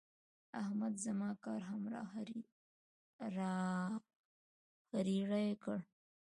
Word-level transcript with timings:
احمد 0.61 0.93
زما 1.05 1.29
کار 1.43 1.61
هم 1.69 1.83
را 1.93 2.03
خرېړی 4.91 5.51
کړ. 5.63 5.77